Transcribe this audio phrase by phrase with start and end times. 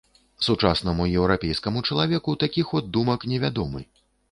[0.45, 3.89] Сучаснаму еўрапейскаму чалавеку такі ход думак невядомы.